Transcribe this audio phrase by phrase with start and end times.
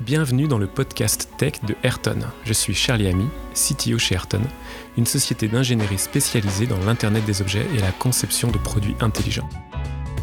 [0.00, 2.18] Bienvenue dans le podcast Tech de Ayrton.
[2.44, 4.42] Je suis Charlie Ami, CTO chez Ayrton,
[4.98, 9.48] une société d'ingénierie spécialisée dans l'Internet des objets et la conception de produits intelligents.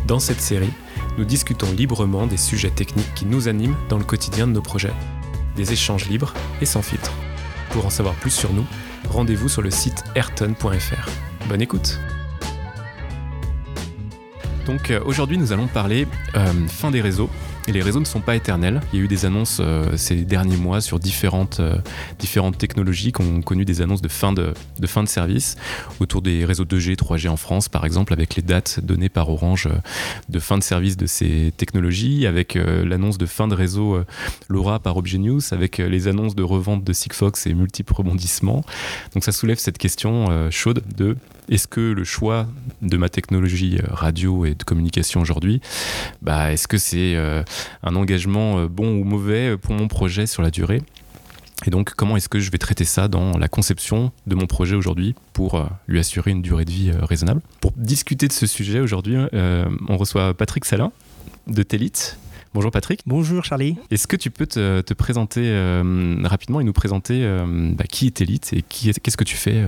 [0.06, 0.72] Dans cette série,
[1.18, 4.94] nous discutons librement des sujets techniques qui nous animent dans le quotidien de nos projets.
[5.56, 7.12] Des échanges libres et sans filtre.
[7.72, 8.66] Pour en savoir plus sur nous,
[9.10, 11.10] rendez-vous sur le site ayrton.fr.
[11.50, 12.00] Bonne écoute
[14.68, 17.30] Donc euh, aujourd'hui nous allons parler euh, fin des réseaux
[17.68, 18.82] et les réseaux ne sont pas éternels.
[18.92, 21.78] Il y a eu des annonces euh, ces derniers mois sur différentes, euh,
[22.58, 25.56] technologies qui ont connu des annonces de fin de, de fin de service
[26.00, 29.68] autour des réseaux 2G, 3G en France, par exemple, avec les dates données par Orange
[29.68, 29.78] euh,
[30.30, 34.00] de fin de service de ces technologies, avec l'annonce de fin de réseau
[34.50, 38.64] LoRa par Objet News, avec les annonces de revente de Sigfox et multiples rebondissements.
[39.14, 41.16] Donc ça soulève cette question chaude de
[41.50, 42.48] est-ce que le choix
[42.82, 45.62] de ma technologie radio et de communication aujourd'hui,
[46.22, 47.16] bah, est-ce que c'est
[47.84, 50.82] un engagement euh, bon ou mauvais pour mon projet sur la durée?
[51.66, 54.76] Et donc, comment est-ce que je vais traiter ça dans la conception de mon projet
[54.76, 57.42] aujourd'hui pour euh, lui assurer une durée de vie euh, raisonnable?
[57.62, 60.92] Pour discuter de ce sujet aujourd'hui, on reçoit Patrick Salin
[61.48, 62.16] de Telit.
[62.54, 63.02] Bonjour Patrick.
[63.06, 63.78] Bonjour Charlie.
[63.90, 65.52] Est-ce que tu peux te, présenter
[66.24, 67.26] rapidement et nous présenter
[67.74, 69.66] bah, qui est Telit et qu'est-ce que tu fais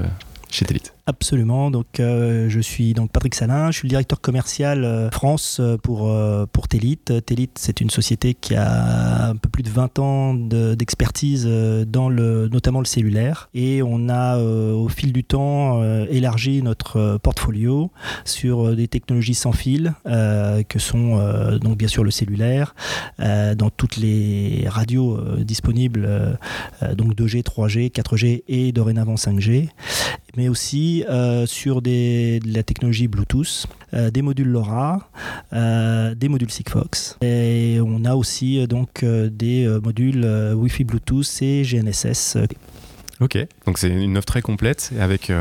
[0.51, 1.69] chez Telit Absolument.
[1.69, 5.77] Donc, euh, je suis donc Patrick Salin, je suis le directeur commercial euh, France euh,
[5.77, 6.11] pour,
[6.51, 6.97] pour Telit.
[6.97, 12.47] Telit, c'est une société qui a un peu plus de 20 ans d'expertise dans le,
[12.47, 13.49] notamment le cellulaire.
[13.53, 17.91] Et on a, au fil du temps, élargi notre portfolio
[18.23, 21.19] sur des technologies sans fil, que sont
[21.61, 22.75] donc bien sûr le cellulaire,
[23.19, 26.37] dans toutes les radios disponibles,
[26.93, 29.69] donc 2G, 3G, 4G et dorénavant 5G,
[30.37, 35.09] mais aussi euh, sur de la technologie Bluetooth, euh, des modules LoRa,
[35.53, 37.17] euh, des modules Sigfox.
[37.21, 42.37] Et on a aussi donc des modules Wi-Fi Bluetooth et GNSS.
[43.21, 45.31] Ok, donc c'est une offre très complète avec,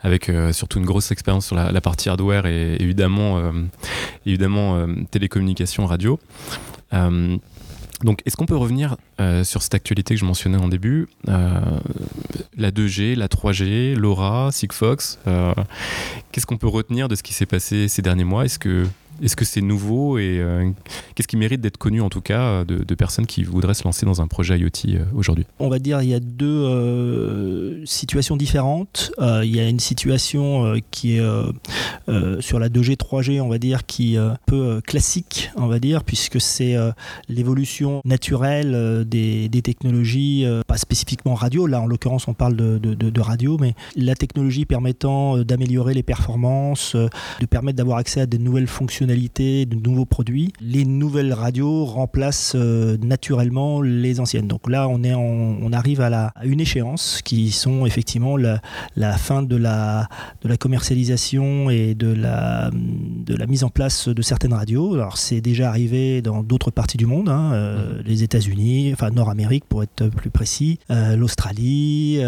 [0.00, 3.50] avec surtout une grosse expérience sur la, partie hardware et évidemment,
[4.26, 6.20] évidemment télécommunications radio.
[8.04, 11.60] Donc, est-ce qu'on peut revenir euh, sur cette actualité que je mentionnais en début euh,
[12.56, 15.18] La 2G, la 3G, LoRa, Sigfox.
[15.26, 15.52] Euh,
[16.30, 18.44] qu'est-ce qu'on peut retenir de ce qui s'est passé ces derniers mois?
[18.44, 18.86] Est-ce que
[19.22, 20.70] est-ce que c'est nouveau et euh,
[21.14, 24.20] qu'est-ce qui mérite d'être connu en tout cas de, personnes qui voudraient se lancer dans
[24.20, 25.46] un projet IoT euh, aujourd'hui?
[25.58, 29.12] On va dire il y a deux euh, situations différentes.
[29.20, 31.22] il y a une situation qui est
[32.40, 36.04] sur la 2G, 3G, on va dire, qui est un peu classique, on va dire,
[36.04, 36.76] puisque c'est
[37.28, 41.66] l'évolution naturelle des, technologies, pas spécifiquement radio.
[41.66, 46.96] Là, en l'occurrence, on parle de, de, radio, mais la technologie permettant d'améliorer les performances,
[46.96, 48.68] de permettre d'avoir accès à des nouvelles
[49.08, 54.46] de nouveaux produits, les nouvelles radios remplacent euh, naturellement les anciennes.
[54.48, 58.60] Donc là, on, est on arrive à, la, une échéance qui sont effectivement la,
[59.16, 60.08] fin de la,
[60.42, 64.94] de la commercialisation et de la, de la mise en place de certaines radios.
[64.94, 69.64] Alors c'est déjà arrivé dans d'autres parties du monde, hein, euh, les États-Unis, enfin Nord-Amérique
[69.64, 72.18] pour être plus précis, euh, l'Australie,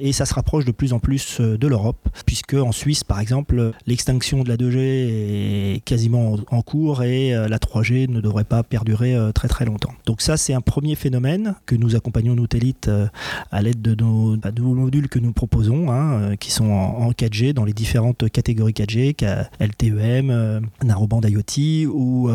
[0.00, 3.72] et ça se rapproche de plus en plus de l'Europe, puisque en Suisse, par exemple,
[3.86, 8.62] l'extinction de la 2G est quasiment en, cours et euh, la 3G ne devrait pas
[8.62, 9.92] perdurer euh, très très longtemps.
[10.06, 12.46] Donc ça c'est un premier phénomène que nous accompagnons nos
[12.88, 13.06] euh,
[13.50, 14.36] à l'aide de nos,
[14.74, 19.14] modules que nous proposons, hein, qui sont en, 4G dans les différentes catégories 4G,
[19.60, 22.30] LTEM, Narrowband IoT ou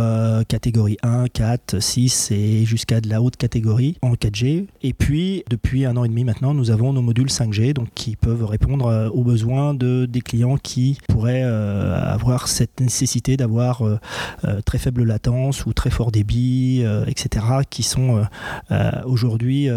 [0.47, 4.65] catégorie 1, 4, 6 et jusqu'à de la haute catégorie en 4G.
[4.83, 8.15] Et puis depuis un an et demi maintenant, nous avons nos modules 5G donc qui
[8.15, 13.84] peuvent répondre aux besoins de, des clients qui pourraient avoir cette nécessité d'avoir euh, euh,
[14.65, 18.25] très faible latence ou très fort débit, euh, etc., qui sont
[19.05, 19.69] aujourd'hui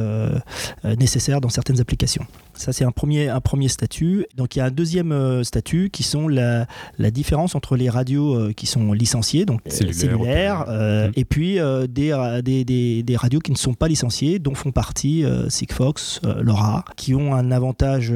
[0.84, 2.26] nécessaires dans certaines applications.
[2.54, 4.26] Ça, c'est un premier, un premier statut.
[4.36, 6.66] Donc, il y a un deuxième statut qui sont la,
[6.98, 11.12] la différence entre les radios qui sont licenciées, donc cellulaires, mmh.
[11.14, 11.58] et puis
[11.88, 17.14] des, des, des, radios qui ne sont pas licenciées, dont font partie Sigfox, LoRa, qui
[17.14, 18.12] ont un avantage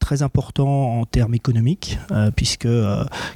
[0.00, 1.98] très important en termes économiques,
[2.34, 2.68] puisque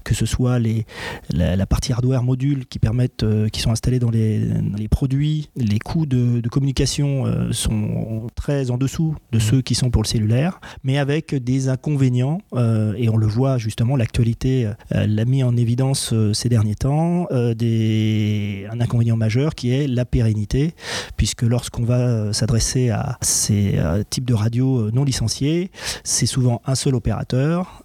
[0.04, 0.86] que ce soit les,
[1.30, 4.38] la, la partie hardware modules qui permettent, euh, qui sont installés dans les,
[4.78, 9.40] les produits, les coûts de, communication euh, sont très en dessous de mmh.
[9.40, 13.58] ceux qui sont pour le cellulaire, mais avec des inconvénients, euh, et on le voit
[13.58, 17.26] justement, l'actualité l'a mis en évidence ces derniers temps,
[17.56, 20.74] des, un inconvénient majeur qui est la pérennité,
[21.16, 23.80] puisque lorsqu'on va s'adresser à ces
[24.10, 25.72] types de radios non licenciées,
[26.04, 27.82] c'est souvent un seul opérateur,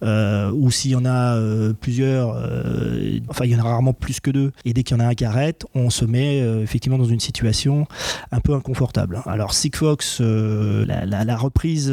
[0.54, 1.36] ou s'il y en a
[1.80, 2.36] plusieurs,
[3.28, 4.52] enfin il y en aura rarement plus que deux.
[4.64, 7.20] Et dès qu'il y en a un qui arrête, on se met effectivement dans une
[7.20, 7.86] situation
[8.32, 9.22] un peu inconfortable.
[9.26, 11.92] Alors Sigfox, la, reprise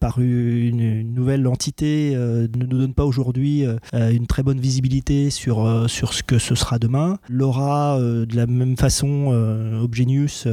[0.00, 6.12] par une, nouvelle entité ne nous donne pas aujourd'hui une très bonne visibilité sur, sur
[6.14, 7.18] ce que ce sera demain.
[7.28, 9.28] L'aura de la même façon,
[9.82, 10.46] Obgenius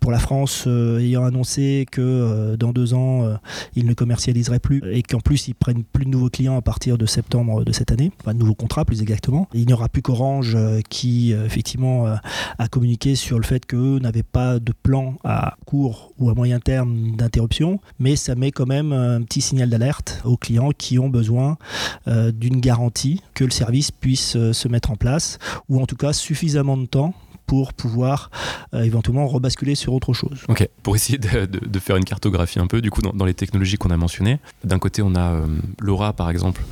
[0.00, 3.38] pour la France ayant annoncé que dans deux ans,
[3.74, 6.98] ils ne commercialiseraient plus et qu'en plus ils prennent plus de nouveaux clients à partir
[6.98, 9.48] de septembre de cette année, enfin de nouveaux contrats plus exactement.
[9.52, 12.14] Il n'y aura plus qu'Orange euh, qui euh, effectivement euh,
[12.60, 16.60] a communiqué sur le fait qu'eux n'avaient pas de plan à court ou à moyen
[16.60, 21.08] terme d'interruption, mais ça met quand même un petit signal d'alerte aux clients qui ont
[21.08, 21.58] besoin
[22.06, 25.38] d'une garantie que le service puisse se mettre en place,
[25.68, 27.14] ou en tout cas suffisamment de temps
[27.46, 28.30] pour pouvoir
[28.72, 30.44] éventuellement rebasculer sur autre chose.
[30.48, 33.90] Ok, pour essayer de, faire une cartographie un peu, du coup, dans, les technologies qu'on
[33.90, 35.46] a mentionnées, d'un côté, on a euh,
[35.80, 36.62] LoRa par exemple,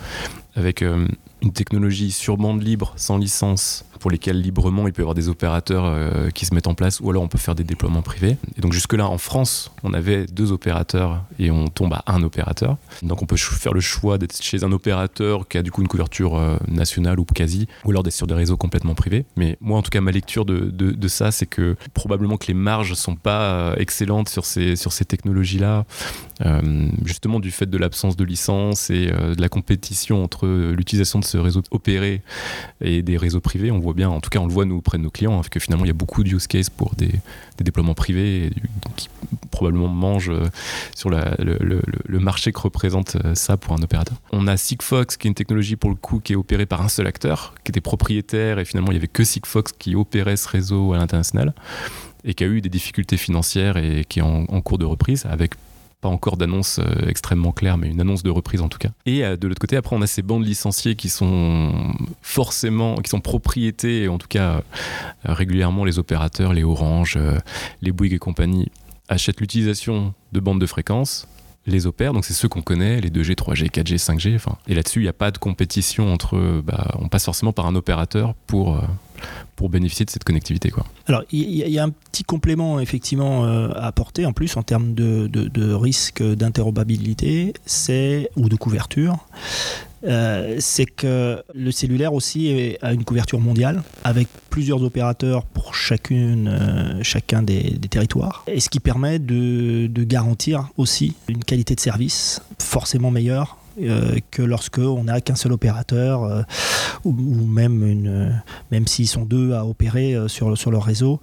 [0.57, 0.85] avec
[1.45, 5.29] une technologie sur bande libre, sans licence, pour lesquels librement il peut y avoir des
[5.29, 8.37] opérateurs euh, qui se mettent en place, ou alors on peut faire des déploiements privés.
[8.57, 12.77] Et donc jusque-là, en France, on avait deux opérateurs et on tombe à un opérateur.
[13.03, 15.89] Donc on peut faire le choix d'être chez un opérateur qui a du coup une
[15.89, 19.27] couverture euh, nationale ou quasi, ou alors d'être sur des réseaux complètement privés.
[19.37, 22.55] Mais moi, en tout cas, ma lecture de, de, ça, c'est que probablement que les
[22.55, 25.85] marges sont pas euh, excellentes sur ces, sur ces technologies-là,
[27.05, 31.34] justement du fait de l'absence de licence et de la compétition entre l'utilisation de ce
[31.39, 32.23] réseau opéré
[32.81, 33.71] et des réseaux privés.
[33.71, 35.43] On voit bien, en tout cas on le voit nous auprès de nos clients, hein,
[35.51, 37.11] que finalement il y a beaucoup de use cases pour des,
[37.59, 38.51] déploiements privés
[38.97, 39.09] qui
[39.51, 40.45] probablement mangent euh,
[40.95, 44.17] sur le, marché que représente euh, ça pour un opérateur.
[44.33, 46.89] On a Sigfox qui est une technologie pour le coup qui est opérée par un
[46.89, 50.49] seul acteur, qui était propriétaire et finalement il n'y avait que Sigfox qui opérait ce
[50.49, 51.55] réseau à l'international
[52.25, 55.27] et qui a eu des difficultés financières et qui est en, en cours de reprise
[55.27, 55.55] avec
[56.05, 58.91] pas encore d'annonce euh, extrêmement claire, mais une annonce de reprise en tout cas.
[59.07, 61.73] Et euh, de l'autre côté, après, on a ces bandes licenciées qui sont
[62.21, 64.61] forcément, qui sont propriétés, en tout cas euh,
[65.25, 67.19] régulièrement les opérateurs, les Orange,
[67.81, 68.71] les Bouygues et compagnie
[69.09, 71.27] achètent l'utilisation de bandes de fréquences
[71.67, 74.35] les opèrent, donc c'est ceux qu'on connaît, les 2G, 3G, 4G, 5G.
[74.35, 76.61] Enfin, et là-dessus, il n'y a pas de compétition entre.
[76.63, 78.79] Bah, on passe forcément par un opérateur pour,
[79.57, 80.71] pour bénéficier de cette connectivité.
[80.71, 80.85] Quoi.
[81.07, 84.95] Alors, il y, a un petit complément effectivement euh, à apporter en plus en termes
[84.95, 87.55] de, risque d'interopérabilité
[88.37, 89.27] ou de couverture.
[90.07, 96.49] Euh, c'est que le cellulaire aussi a une couverture mondiale avec plusieurs opérateurs pour chacune,
[96.49, 98.45] euh, chacun des, territoires.
[98.47, 104.43] Et ce qui permet de garantir aussi une qualité de service forcément meilleure euh, que
[104.43, 106.43] lorsque on n'a qu'un seul opérateur euh,
[107.05, 108.41] ou, même
[108.71, 111.21] même s'ils sont deux à opérer euh, sur sur leur réseau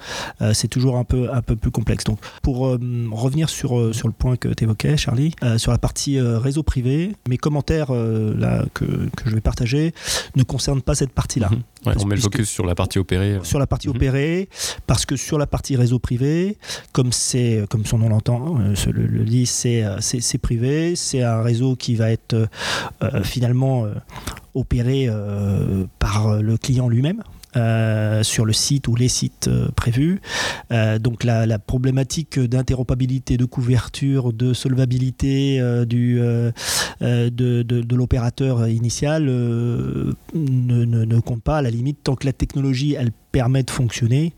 [0.53, 2.03] c'est toujours un peu un peu plus complexe.
[2.03, 6.63] Donc pour revenir sur sur le point que tu évoquais Charlie sur la partie réseau
[6.63, 9.93] privé mes commentaires là que, que, je vais partager
[10.35, 11.49] ne concernent pas cette partie là
[11.85, 13.39] on met le focus sur la partie opérée.
[13.43, 13.95] Sur la partie mhm.
[13.95, 14.49] opérée,
[14.87, 16.57] parce que sur la partie réseau privé,
[16.91, 21.41] comme c'est comme son nom l'entend, euh, le, le, dit, euh, c'est privé, c'est un
[21.41, 23.87] réseau qui va être euh, finalement
[24.53, 25.09] opéré
[25.99, 27.23] par le client lui-même.
[27.57, 30.21] Euh, sur le site ou les sites euh, prévus.
[30.71, 36.21] Euh, donc la, problématique d'interopérabilité, de couverture, de solvabilité du,
[37.01, 41.57] de, l'opérateur initial ne, ne, compte pas.
[41.57, 44.33] À la limite, tant que la technologie elle permet de fonctionner,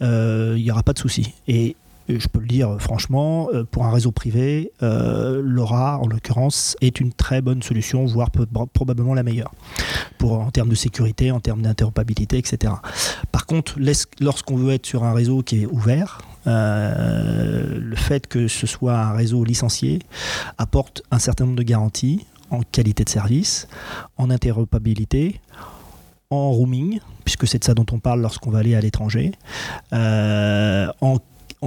[0.00, 1.34] il n'y aura pas de souci.
[1.48, 1.76] Et
[2.08, 7.00] je peux le dire franchement, euh, pour un réseau privé, euh, LoRa, en l'occurrence, est
[7.00, 8.30] une très bonne solution, voire
[8.72, 9.52] probablement la meilleure,
[10.18, 12.74] pour, en termes de sécurité, en termes d'interopérabilité, etc.
[13.32, 13.78] Par contre,
[14.20, 18.98] lorsqu'on veut être sur un réseau qui est ouvert, euh, le fait que ce soit
[18.98, 20.00] un réseau licencié
[20.58, 23.66] apporte un certain nombre de garanties en qualité de service,
[24.18, 25.40] en interopérabilité,
[26.28, 29.32] en roaming, puisque c'est de ça dont on parle lorsqu'on va aller à l'étranger,
[29.92, 31.18] en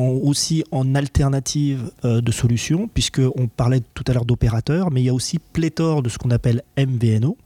[0.01, 5.09] aussi en alternative euh, de solutions, puisqu'on parlait tout à l'heure d'opérateurs, mais il y
[5.09, 7.37] a aussi pléthore de ce qu'on appelle MVNO,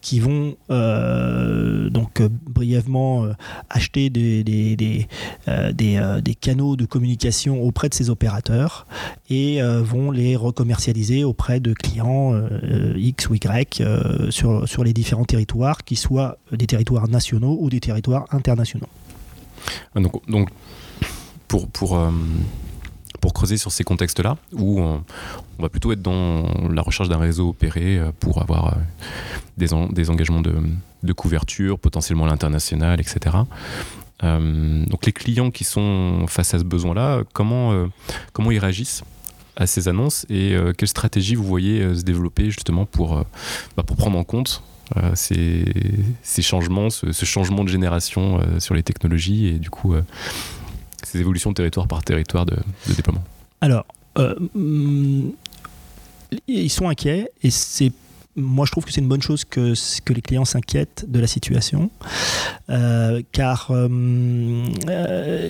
[0.00, 3.26] qui vont euh, donc euh, brièvement
[3.68, 5.06] acheter des, des, des,
[5.74, 8.86] des, canaux de communication auprès de ces opérateurs
[9.28, 12.34] et vont les recommercialiser auprès de clients
[12.96, 13.82] X ou Y
[14.30, 18.88] sur, sur les différents territoires, qui soient des territoires nationaux ou des territoires internationaux.
[19.94, 20.48] Donc, donc
[21.50, 22.12] pour, pour, euh,
[23.20, 25.02] pour creuser sur ces contextes-là, où on,
[25.58, 28.76] va plutôt être dans la recherche d'un réseau opéré euh, pour avoir euh,
[29.58, 30.54] des, des engagements de,
[31.02, 33.36] de, couverture, potentiellement à l'international, etc.
[34.22, 37.88] donc les clients qui sont face à ce besoin-là, comment,
[38.32, 39.02] comment ils réagissent
[39.56, 43.24] à ces annonces et quelle stratégie vous voyez se développer justement pour,
[43.76, 44.62] bah, pour prendre en compte
[45.14, 45.64] ces,
[46.22, 49.94] ces, changements, ce, changement de génération sur les technologies et du coup
[51.04, 52.56] ces évolutions territoire par territoire de,
[52.94, 53.24] déploiement.
[53.60, 53.86] Alors,
[54.54, 55.30] mm,
[56.46, 57.92] ils sont inquiets et c'est
[58.36, 59.74] moi, je trouve que c'est une bonne chose que,
[60.08, 61.90] les clients s'inquiètent de la situation,
[62.68, 63.88] euh, car euh,
[64.88, 65.48] euh,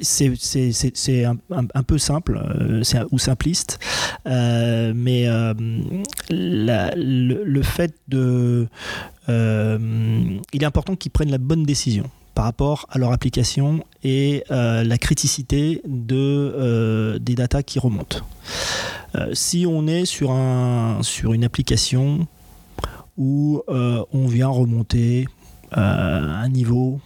[0.00, 2.40] c'est un, peu simple
[3.10, 3.78] ou simpliste,
[4.24, 5.26] mais
[6.30, 8.66] le, fait de...
[9.28, 12.10] il est important qu'ils prennent la bonne décision
[12.40, 18.20] par rapport à leur application et la criticité de, des datas qui remontent.
[19.14, 22.26] Euh, si on est sur, un, sur une application
[23.18, 25.26] où euh, on vient remonter
[25.76, 26.98] euh, un niveau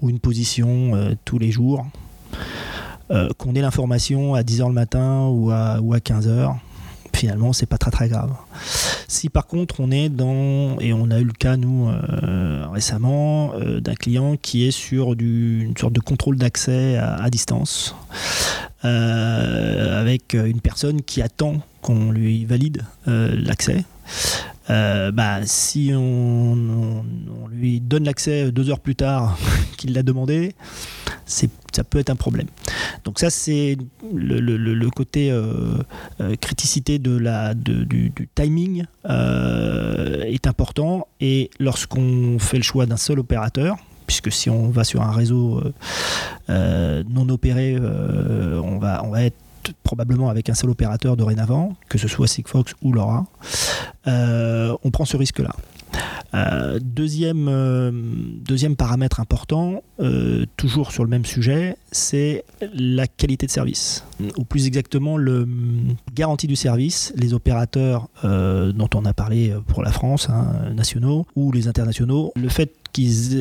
[0.00, 1.84] ou une position tous les jours,
[3.36, 6.56] qu'on ait l'information à 10h le matin ou à, ou à 15h,
[7.24, 8.32] finalement, c'est pas très très grave.
[9.08, 11.88] Si par contre on est dans, et on a eu le cas nous
[12.70, 17.94] récemment, d'un client qui est sur une sorte de contrôle d'accès à, distance,
[18.84, 23.84] euh, avec une personne qui attend qu'on lui valide euh, l'accès.
[24.70, 27.04] Euh, bah, si on,
[27.50, 29.38] lui donne l'accès deux heures plus tard
[29.76, 30.54] qu'il l'a demandé,
[31.26, 32.46] ça peut être un problème.
[33.04, 33.76] Donc ça, c'est
[34.14, 35.32] le, côté
[36.40, 41.06] criticité de la, du, timing est important.
[41.20, 43.76] Et lorsqu'on fait le choix d'un seul opérateur,
[44.06, 45.72] puisque si on va sur un réseau euh,
[46.50, 49.36] euh, non opéré, euh, on, va, on va être
[49.82, 53.24] probablement avec un seul opérateur dorénavant, que ce soit Sigfox ou LoRa,
[54.06, 55.54] on prend ce risque-là.
[56.80, 59.82] Deuxième, deuxième paramètre important,
[60.56, 64.04] toujours sur le même sujet, c'est la qualité de service.
[64.36, 65.46] Ou plus exactement, le
[66.12, 67.12] garantie du service.
[67.16, 72.48] Les opérateurs dont on a parlé pour la France, hein, nationaux ou les internationaux, le
[72.48, 72.72] fait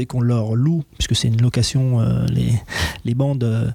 [0.08, 2.54] qu'on leur loue, puisque c'est une location, euh, les,
[3.06, 3.70] les bandes euh,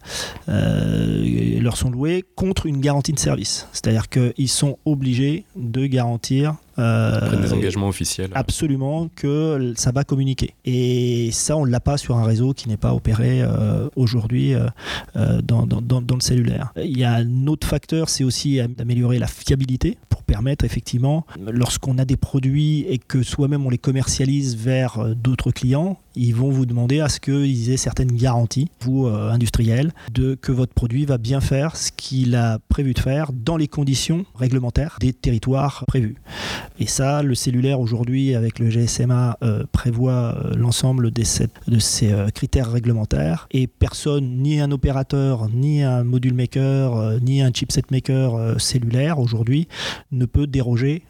[0.49, 3.69] euh, leur sont louées, contre une garantie de service.
[3.73, 8.31] C'est-à-dire qu'ils sont obligés de garantir des engagements officiels.
[8.35, 10.55] Absolument, que ça va communiquer.
[10.65, 13.43] Et ça, on ne l'a pas sur un réseau qui n'est pas opéré
[13.97, 14.55] aujourd'hui
[15.15, 16.73] dans, dans, dans, le cellulaire.
[16.77, 21.99] Il y a un autre facteur, c'est aussi d'améliorer la fiabilité pour permettre effectivement, lorsqu'on
[21.99, 26.67] a des produits et que soi-même on les commercialise vers d'autres clients, ils vont vous
[26.67, 31.17] demander à ce qu'ils aient certaines garanties, vous, euh, industriels, de que votre produit va
[31.17, 36.17] bien faire ce qu'il a prévu de faire dans les conditions réglementaires des territoires prévus.
[36.81, 42.71] Et ça, le cellulaire aujourd'hui, avec le GSMA, euh, prévoit euh, l'ensemble de ces critères
[42.71, 43.47] réglementaires.
[43.53, 49.69] Et personne, ni un opérateur, ni un module maker, ni un chipset maker cellulaire aujourd'hui,
[50.11, 51.03] ne peut déroger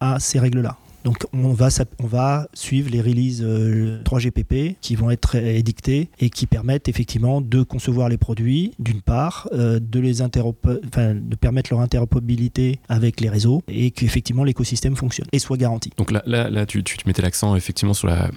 [0.00, 0.76] à ces règles-là.
[1.04, 1.68] Donc on va,
[1.98, 7.40] on va suivre les releases 3GPP euh, qui vont être édictées et qui permettent effectivement
[7.40, 13.28] de concevoir les produits, d'une part, euh, de, les de permettre leur interopérabilité avec les
[13.28, 15.90] réseaux et qu'effectivement l'écosystème fonctionne et soit garanti.
[15.96, 18.30] Donc là, là, là tu, tu mettais l'accent effectivement sur la,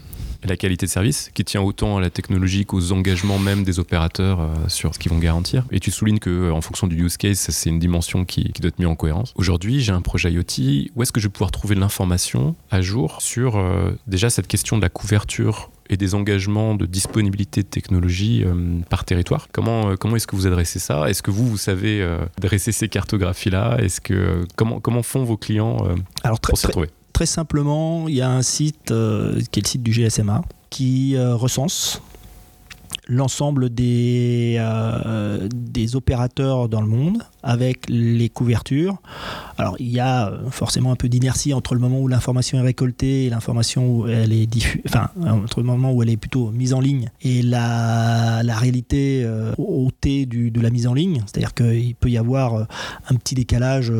[0.44, 4.40] la qualité de service, qui tient autant à la technologie qu'aux engagements même des opérateurs
[4.40, 5.66] euh, sur ce qu'ils vont garantir.
[5.72, 8.70] Et tu soulignes que euh, en fonction du use case, c'est une dimension qui, doit
[8.70, 9.34] être mise en cohérence.
[9.36, 10.90] Aujourd'hui, j'ai un projet IoT.
[10.96, 14.48] Où est-ce que je vais pouvoir trouver de l'information à jour sur euh, déjà cette
[14.48, 18.44] question de la couverture et des engagements de disponibilité de technologie
[18.90, 19.50] par territoire?
[19.52, 21.08] Comment, comment est-ce que vous adressez ça?
[21.08, 22.04] Est-ce que vous, vous savez
[22.42, 23.78] dresser ces cartographies-là?
[23.80, 25.78] Est-ce que comment, comment font vos clients
[26.24, 26.90] Alors, pour s'y retrouver?
[27.16, 31.16] Très simplement, il y a un site euh, qui est le site du GSMA qui
[31.16, 32.02] euh, recense
[33.08, 38.98] l'ensemble euh, des opérateurs dans le monde avec les couvertures.
[39.58, 42.62] Alors il y a euh, forcément un peu d'inertie entre le moment où l'information est
[42.62, 46.52] récoltée et l'information où elle est diffusée, enfin entre le moment où elle est plutôt
[46.52, 50.94] mise en ligne et la, la réalité euh, au T du, de la mise en
[50.94, 51.22] ligne.
[51.26, 52.68] C'est-à-dire qu'il peut y avoir
[53.10, 53.94] un petit décalage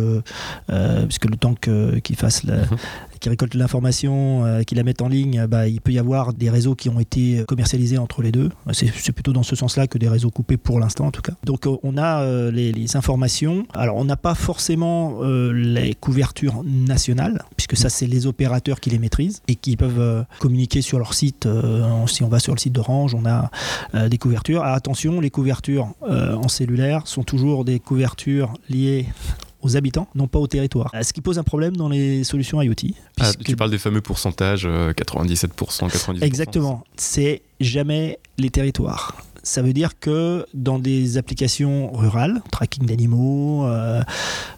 [1.08, 2.78] puisque le temps qu'il fasse la, mhm
[3.26, 6.52] qui récoltent l'information, euh, qui la mettent en ligne, bah, il peut y avoir des
[6.52, 8.52] réseaux qui ont été commercialisés entre les deux.
[8.72, 11.34] C'est plutôt dans ce sens-là que des réseaux coupés pour l'instant en tout cas.
[11.44, 13.35] Donc euh, on a euh, les, informations.
[13.74, 19.00] Alors on n'a pas forcément les couvertures nationales, puisque ça c'est les opérateurs qui les
[19.00, 21.48] maîtrisent et qui peuvent communiquer sur leur site.
[22.08, 23.50] si on va sur le site d'Orange, on a
[24.08, 24.64] des couvertures.
[24.64, 29.08] attention, les couvertures en cellulaire sont toujours des couvertures liées
[29.66, 30.92] aux habitants, non pas au territoire.
[31.02, 32.94] Ce qui pose un problème dans les solutions IoT.
[33.20, 36.22] Ah, tu parles des fameux pourcentages, 97%, euh, 98%.
[36.22, 36.84] Exactement.
[36.98, 44.02] C'est jamais les territoires ça veut dire que dans des applications rurales, tracking d'animaux, euh,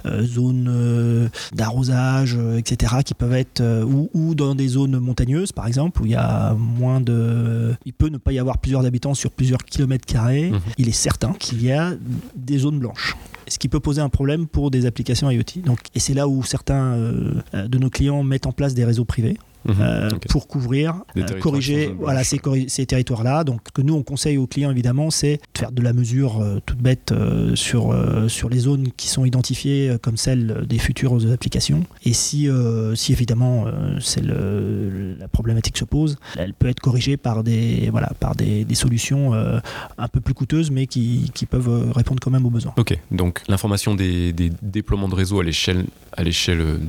[0.05, 5.67] euh, zones euh, d'arrosage, etc., qui peuvent être, ou, ou, dans des zones montagneuses, par
[5.67, 7.75] exemple, où il y a moins de.
[7.85, 10.59] Il peut ne pas y avoir plusieurs habitants sur plusieurs kilomètres carrés, mhm.
[10.77, 11.93] il est certain qu'il y a
[12.35, 13.15] des zones blanches
[13.49, 15.61] ce qui peut poser un problème pour des applications IoT.
[15.63, 19.37] Donc, et c'est là où certains de nos clients mettent en place des réseaux privés.
[19.67, 19.75] Mhm.
[19.79, 23.43] Euh, pour couvrir, euh, corriger voilà, ces, ces territoires-là.
[23.43, 26.41] Donc, ce que nous, on conseille aux clients, évidemment, c'est de faire de la mesure
[26.41, 27.13] euh, toute bête
[27.55, 27.95] sur,
[28.27, 31.83] sur les zones qui sont identifiées comme celles des futures applications.
[32.03, 32.49] Et si,
[32.95, 33.65] si évidemment,
[33.99, 38.75] c'est la problématique se pose, elle peut être corrigée par des, voilà, par des, des
[38.75, 42.73] solutions un peu plus coûteuses, mais qui, qui, peuvent répondre quand même aux besoins.
[42.77, 45.85] Ok, donc l'information des, des, déploiements de réseau à l'échelle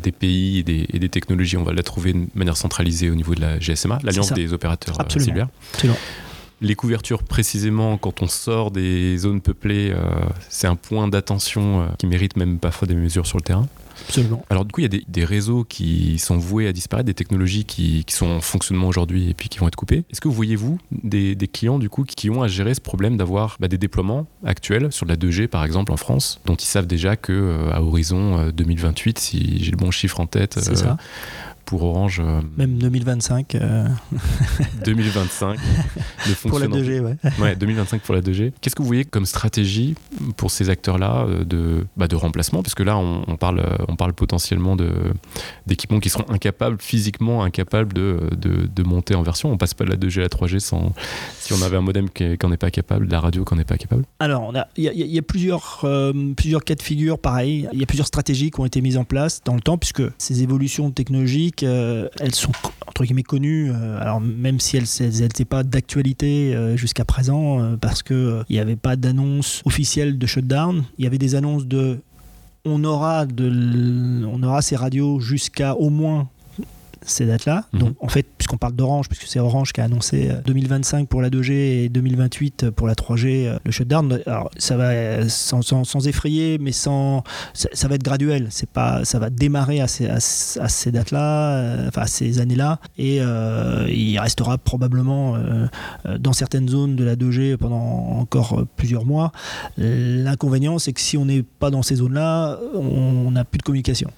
[0.03, 3.15] des pays et des, et des technologies, on va la trouver de manière centralisé au
[3.15, 5.49] niveau de la GSMA, l'Alliance des opérateurs euh, cellulaires.
[6.61, 10.03] Les couvertures, précisément, quand on sort des zones peuplées, euh,
[10.49, 13.69] c'est un point d'attention euh, qui mérite même parfois des mesures sur le terrain.
[14.09, 14.45] Absolument.
[14.51, 17.65] Alors du coup, il y a des, réseaux qui sont voués à disparaître, des technologies
[17.65, 20.05] qui, sont en fonctionnement aujourd'hui et puis qui vont être coupées.
[20.11, 23.57] Est-ce que vous voyez-vous des, clients du coup qui ont à gérer ce problème d'avoir
[23.59, 26.87] bah, des déploiements actuels sur de la 2G par exemple en France, dont ils savent
[26.87, 30.97] déjà que à horizon 2028, si j'ai le bon chiffre en tête, ça
[31.69, 32.23] pour Orange.
[32.25, 33.55] Euh, Même 2025.
[34.87, 35.59] 2025.
[36.49, 37.17] pour la 2G, ouais.
[37.39, 37.57] ouais.
[37.57, 38.53] 2025 pour la 2G.
[38.63, 39.95] Qu'est-ce que vous voyez comme stratégie
[40.39, 42.63] pour ces acteurs-là euh, de, bah, de remplacement?
[42.63, 44.77] Parce que là, on, parle, on parle potentiellement
[45.67, 49.53] d'équipements qui seront incapables, physiquement incapables de, de, de, monter en version.
[49.53, 50.95] On passe pas de la 2G à la 3G sans,
[51.39, 53.61] si on avait un modem qui n'en est pas capable, de la radio qui n'en
[53.61, 54.05] est pas capable.
[54.21, 57.69] Alors, il y, y, a plusieurs, euh, plusieurs cas de figure pareil.
[57.75, 60.03] Il y a plusieurs stratégies qui ont été mises en place dans le temps, puisque
[60.17, 62.53] ces évolutions technologiques euh, elles sont
[62.87, 68.03] entre guillemets connues, euh, alors même si elles n'étaient pas d'actualité euh, jusqu'à présent, parce
[68.03, 72.01] qu'il n'y avait pas d'annonce officielle de shutdown, il y avait des annonces de
[72.65, 76.29] on aura, de, on aura ces radios jusqu'à au moins
[77.11, 77.65] ces dates-là.
[77.73, 77.81] Mhm.
[77.81, 81.23] Donc en fait, puisqu'on parle d'Orange, puisque c'est Orange qui a annoncé 2025 euh, pour
[81.23, 85.63] la 2G et 2028 pour la 3G, euh, le shutdown, alors ça va euh, sans,
[85.63, 87.25] sans, effrayer, mais sans,
[87.55, 88.47] ça, va être graduel.
[88.51, 93.17] C'est pas, ça va démarrer à ces, à, ces dates-là, enfin à ces années-là, et
[93.17, 95.37] il restera probablement
[96.19, 99.33] dans certaines zones de la 2G pendant encore plusieurs mois.
[99.77, 104.11] L'inconvénient, c'est que si on n'est pas dans ces zones-là, on n'a plus de communication.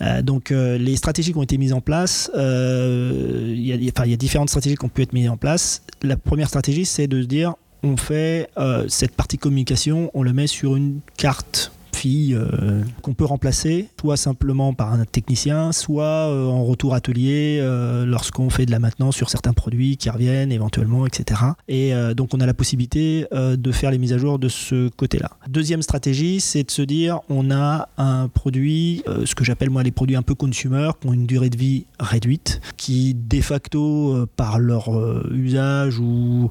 [0.00, 0.22] Mmh.
[0.22, 4.76] donc les stratégies qui ont été mises en place euh, il y, a différentes stratégies
[4.76, 5.82] qui ont pu être mises en place.
[6.02, 10.32] La première stratégie, c'est de se dire on fait euh, cette partie communication, on le
[10.32, 11.72] met sur une carte
[12.06, 18.04] euh, qu'on peut remplacer, soit simplement par un technicien, soit euh, en retour atelier euh,
[18.04, 21.40] lorsqu'on fait de la maintenance sur certains produits qui reviennent éventuellement, etc.
[21.68, 25.30] Et donc on a la possibilité de faire les mises à jour de ce côté-là.
[25.48, 29.90] Deuxième stratégie, c'est de se dire on a un produit, ce que j'appelle moi les
[29.90, 34.58] produits un peu consumer, qui ont une durée de vie réduite, qui de facto par
[34.58, 34.90] leur
[35.32, 36.50] usage ou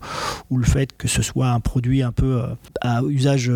[0.52, 2.42] le fait que ce soit un produit un peu
[2.82, 3.52] à usage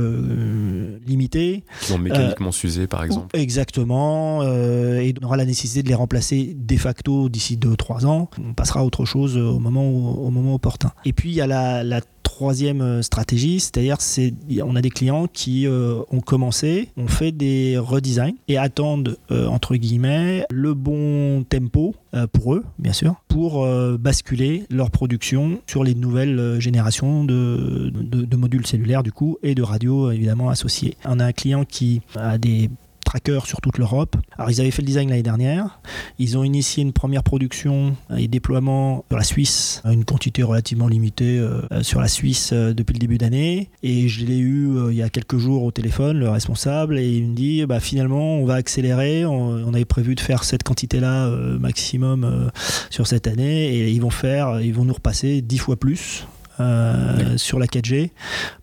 [1.08, 3.35] limité, qui sont mécaniquement s'user, par exemple.
[3.37, 4.41] Exactement.
[4.43, 8.29] Euh, et on aura la nécessité de les remplacer de facto d'ici 2-3 ans.
[8.43, 10.91] On passera à autre chose au moment, au moment opportun.
[11.05, 12.01] Et puis, il y a la, la
[12.41, 17.32] troisième euh, stratégie, c'est-à-dire c'est on a des clients qui euh, ont commencé, ont fait
[17.32, 21.93] des redesigns et attendent euh, entre guillemets le bon tempo
[22.34, 23.65] pour eux, bien sûr, pour
[23.97, 29.63] basculer leur production sur les nouvelles générations de, de, modules cellulaires du coup et de
[29.63, 30.97] radios évidemment associés.
[31.06, 32.69] On a un client qui a des
[33.12, 34.15] trackers sur toute l'Europe.
[34.38, 35.82] Alors ils avaient fait le design l'année dernière.
[36.17, 41.38] Ils ont initié une première production et déploiement sur la Suisse, une quantité relativement limitée
[41.39, 43.69] euh, sur la Suisse euh, depuis le début d'année.
[43.84, 47.10] Et je l'ai eu euh, il y a quelques jours au téléphone, le responsable, et
[47.10, 49.26] il me dit bah, finalement on va accélérer.
[49.26, 52.52] On, avait prévu de faire cette quantité-là maximum
[52.89, 56.26] sur cette année et ils vont faire, ils vont nous repasser dix fois plus.
[56.59, 58.11] Euh, sur la 4G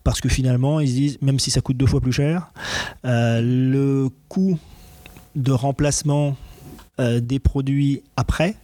[0.05, 2.53] parce que finalement ils se disent même si ça coûte deux fois plus cher
[3.07, 4.59] euh, le coût
[5.35, 6.37] de remplacement
[7.01, 8.57] euh, des produits après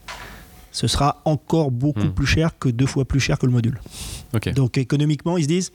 [0.75, 2.15] ce sera encore beaucoup hmm.
[2.15, 3.81] plus cher que deux fois plus cher que le module.
[4.57, 5.73] Donc économiquement, ils se disent,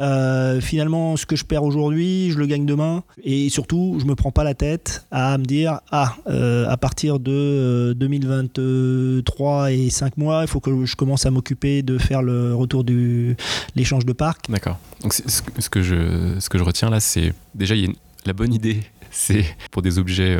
[0.00, 3.02] euh, finalement, ce que je perds aujourd'hui, je le gagne demain.
[3.24, 6.76] Et surtout, je ne me prends pas la tête à me dire, ah, euh, à
[6.76, 11.96] partir de 2023 euh, et 5 mois, il faut que je commence à m'occuper de
[11.96, 13.34] faire le retour de
[13.74, 14.50] l'échange de parc.
[14.50, 14.78] D'accord.
[15.00, 17.92] Donc ce que, je, ce que je retiens là, c'est déjà, il y a
[18.26, 20.36] la bonne idée, c'est pour des objets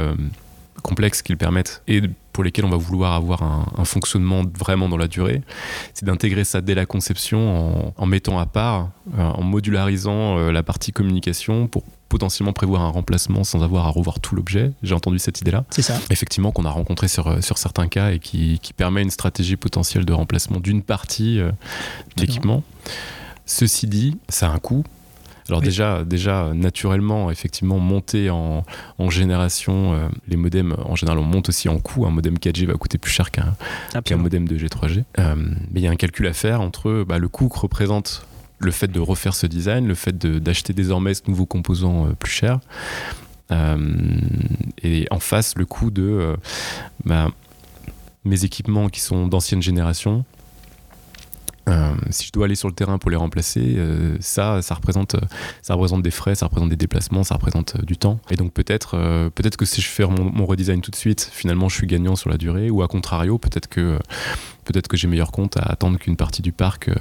[0.83, 2.03] complexes qu'ils permettent et
[2.37, 5.41] pour lesquels on va vouloir avoir un, fonctionnement vraiment dans la durée,
[5.95, 11.67] c'est d'intégrer ça dès la conception en, mettant à part, en modularisant la partie communication
[11.67, 14.73] pour potentiellement prévoir un remplacement sans avoir à revoir tout l'objet.
[14.83, 15.65] J'ai entendu cette idée-là.
[15.71, 15.99] C'est ça.
[16.11, 20.05] Effectivement, qu'on a rencontré sur, sur certains cas et qui, qui permet une stratégie potentielle
[20.05, 21.51] de remplacement d'une partie euh,
[22.19, 22.63] d'équipement.
[23.47, 24.85] Ceci dit, ça a un coût.
[25.49, 28.65] Alors déjà, déjà, naturellement, effectivement, monter en,
[28.99, 32.07] en génération, euh, les modems, en général, on monte aussi en coût.
[32.07, 35.05] Un modem 4G va coûter plus cher qu'un modem de G3G.
[35.19, 38.27] Euh, mais il y a un calcul à faire entre bah, le coût que représente
[38.59, 42.33] le fait de refaire ce design, le fait d'acheter désormais ce nouveau composant euh, plus
[42.33, 42.61] cher,
[44.83, 46.35] et en face le coût de
[47.05, 47.29] bah,
[48.25, 50.25] mes équipements qui sont d'ancienne génération.
[52.11, 53.77] Si je dois aller sur le terrain pour les remplacer,
[54.21, 55.17] ça, ça représente,
[55.63, 58.21] ça représente des frais, ça représente des déplacements, ça représente du temps.
[58.31, 58.97] Et donc peut-être,
[59.35, 62.17] peut-être que si je fais mon, mon, redesign tout de suite, finalement, je suis gagnant
[62.17, 62.71] sur la durée.
[62.71, 63.99] Ou à contrario, peut-être que
[64.67, 66.95] peut-être que j'ai meilleur compte à attendre qu'une partie du parc euh,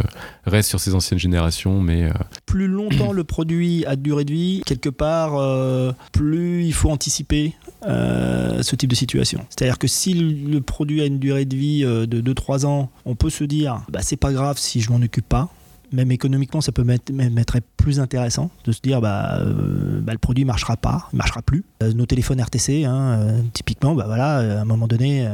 [0.46, 1.82] reste sur ces anciennes générations.
[1.82, 2.12] Mais euh,
[2.46, 6.90] plus longtemps le produit a de durée de vie, quelque part, euh, plus il faut
[6.90, 9.46] anticiper ce type de situation.
[9.50, 13.30] C'est-à-dire que si le produit a une durée de vie de 2-3 ans, on peut
[13.30, 15.52] se dire, bah, c'est pas grave si je m'en occupe pas
[15.96, 20.12] même économiquement, ça peut être, même être plus intéressant de se dire bah, euh, bah
[20.12, 21.64] le produit ne marchera pas, il marchera plus.
[21.82, 25.28] Euh, nos téléphones RTC, hein, euh, typiquement, bah, voilà, à un moment donné,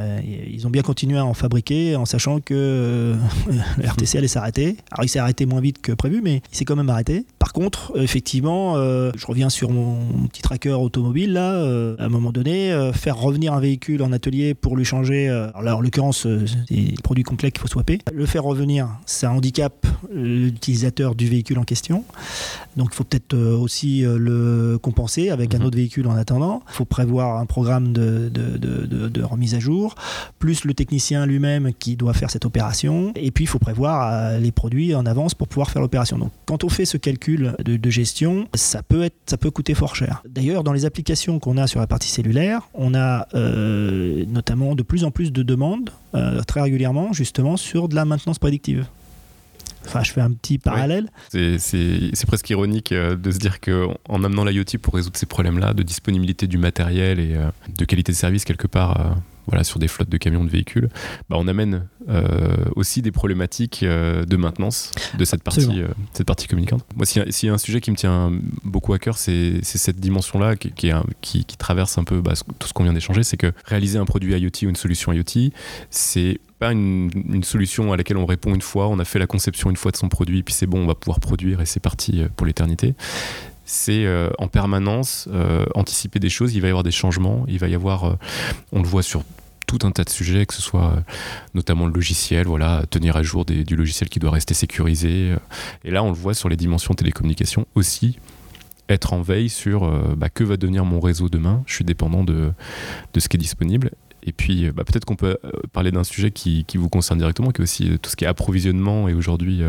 [0.50, 3.16] ils ont bien continué à en fabriquer en sachant que
[3.78, 4.76] le RTC allait s'arrêter.
[4.90, 7.26] Alors il s'est arrêté moins vite que prévu, mais il s'est quand même arrêté.
[7.38, 11.60] Par contre, effectivement, je reviens sur mon, petit tracker automobile là.
[11.98, 15.28] à un moment donné, faire revenir un véhicule en atelier pour lui changer.
[15.54, 16.26] alors en l'occurrence,
[16.68, 17.98] c'est le produit complet qu'il faut swapper.
[18.12, 19.86] Le faire revenir, ça handicape
[20.52, 22.04] l'utilisateur du véhicule en question.
[22.76, 25.66] Donc il faut peut-être euh, aussi euh, le compenser avec un mhm.
[25.66, 26.62] autre véhicule en attendant.
[26.68, 29.94] Il faut prévoir un programme de, de, remise à jour,
[30.38, 33.12] plus le technicien lui-même qui doit faire cette opération.
[33.14, 36.18] Et puis il faut prévoir euh, les produits en avance pour pouvoir faire l'opération.
[36.18, 39.94] Donc quand on fait ce calcul de, gestion, ça peut, être, ça peut coûter fort
[39.94, 40.22] cher.
[40.28, 45.04] D'ailleurs, dans les applications qu'on a sur la partie cellulaire, on a notamment de plus
[45.04, 45.90] en plus de demandes,
[46.46, 48.86] très régulièrement, justement, sur de la maintenance prédictive.
[49.86, 51.08] Enfin, je fais un petit parallèle.
[51.30, 55.82] C'est presque ironique euh, de se dire qu'en amenant l'IoT pour résoudre ces problèmes-là, de
[55.82, 59.10] disponibilité du matériel et euh, de qualité de service quelque part, euh,
[59.46, 60.88] voilà, sur des flottes de camions de véhicules,
[61.28, 61.86] bah, on amène
[62.76, 66.84] aussi des problématiques de maintenance de cette partie, cette partie communicante.
[66.94, 68.32] Moi, s'il y, a un sujet qui me tient
[68.64, 72.72] beaucoup à cœur, c'est cette dimension-là qui, qui, qui, traverse un peu bah, tout ce
[72.72, 75.50] qu'on vient d'échanger, c'est que réaliser un produit IoT ou une solution IoT,
[75.90, 79.68] c'est pas une, solution à laquelle on répond une fois, on a fait la conception
[79.68, 82.22] une fois de son produit, puis c'est bon, on va pouvoir produire et c'est parti
[82.22, 82.94] euh, pour l'éternité.
[83.64, 87.58] C'est euh, en permanence euh, anticiper des choses, il va y avoir des changements, il
[87.58, 88.16] va y avoir,
[88.70, 89.24] on le voit sur
[89.66, 91.02] tout un tas de sujets, que ce soit
[91.52, 95.34] notamment le logiciel, voilà, tenir à jour du logiciel qui doit rester sécurisé.
[95.82, 98.18] Et là, on le voit sur les dimensions télécommunications aussi
[98.88, 101.62] être en veille sur bah, que va devenir mon réseau demain.
[101.66, 102.52] Je suis dépendant de,
[103.14, 103.92] de ce qui est disponible.
[104.24, 107.50] Et puis, euh, bah, peut-être qu'on peut euh, parler d'un sujet qui, vous concerne directement,
[107.50, 109.62] qui est aussi euh, tout ce qui est approvisionnement et aujourd'hui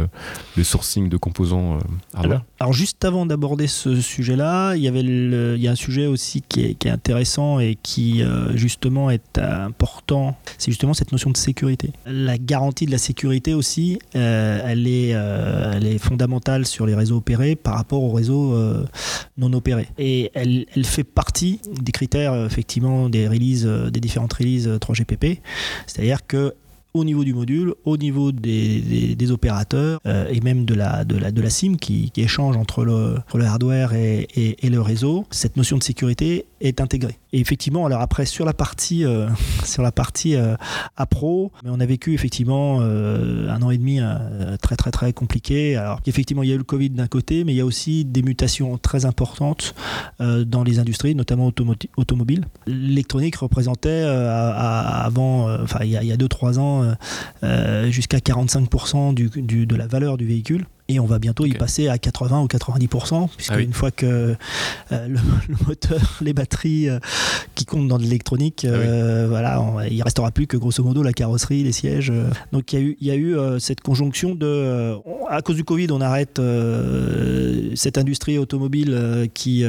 [0.55, 1.79] le sourcing de composants
[2.13, 2.43] hardware.
[2.59, 6.41] Alors, juste avant d'aborder ce sujet-là, il y avait il y a un sujet aussi
[6.47, 10.37] qui est, qui est intéressant et qui justement est important.
[10.57, 11.91] C'est justement cette notion de sécurité.
[12.05, 17.55] La garantie de la sécurité aussi, elle est, elle est fondamentale sur les réseaux opérés
[17.55, 18.55] par rapport aux réseaux
[19.37, 19.87] non opérés.
[19.97, 25.31] Et elle, elle fait partie des critères effectivement des releases, des différentes releases 3GPP.
[25.31, 25.35] Euh,
[25.87, 26.53] C'est-à-dire que
[26.93, 31.77] au niveau du module, au niveau des, opérateurs euh, et même de la, de SIM
[31.77, 36.81] qui, échange entre le, le hardware et, et, le réseau, cette notion de sécurité est
[36.81, 37.19] intégrée.
[37.31, 39.27] Et effectivement, alors après sur la partie, euh,
[39.63, 40.55] sur la partie euh,
[41.09, 43.99] pro, mais on a vécu effectivement un an et demi
[44.61, 45.75] très très très compliqué.
[45.75, 48.05] Alors effectivement, il y a eu le Covid d'un côté, mais il y a aussi
[48.05, 49.75] des mutations très importantes
[50.19, 51.51] dans les industries, notamment
[51.97, 52.45] automobiles.
[52.67, 56.93] L'électronique représentait avant, enfin il y a 2-3 ans euh,
[57.43, 61.87] euh, jusqu'à 45% du, de la valeur du véhicule et on va bientôt y passer
[61.87, 64.35] à 80 ou 90%, puisque ah une fois que
[64.91, 65.19] euh, le,
[65.67, 66.87] moteur, les batteries
[67.55, 71.63] qui comptent dans l'électronique, ah voilà, il ne restera plus que grosso modo la carrosserie,
[71.63, 72.11] les sièges.
[72.51, 74.95] Donc il y a eu, il y a eu cette conjonction de,
[75.29, 76.41] à cause du Covid, on arrête
[77.75, 79.65] cette industrie automobile qui,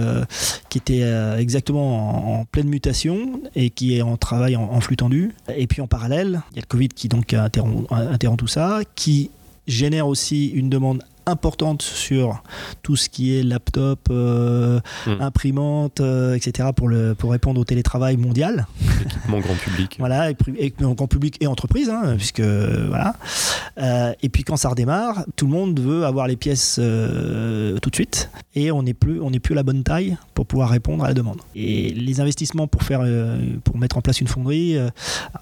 [0.69, 1.05] qui était
[1.39, 5.33] exactement en, pleine mutation et qui est en travail en, en flux tendu.
[5.57, 8.81] Et puis en parallèle, il y a le Covid qui donc interrompt, interrompt tout ça,
[8.95, 9.31] qui
[9.67, 12.43] génère aussi une demande importante sur
[12.83, 15.21] tout ce qui est laptop, euh, Hmm.
[15.21, 16.71] imprimante, euh, etc.
[16.75, 18.67] pour, le, pour répondre au télétravail mondial.
[19.05, 19.97] Équipement grand public.
[19.99, 23.15] Voilà, grand public et entreprise, hein, puisque voilà.
[23.79, 27.95] Euh, et puis quand ça redémarre, tout le monde veut avoir les pièces tout de
[27.95, 31.05] suite, et on n'est plus, on n'est plus à la bonne taille pour pouvoir répondre
[31.05, 31.39] à la demande.
[31.55, 33.05] Et les investissements pour faire,
[33.65, 34.77] pour mettre en place une fonderie,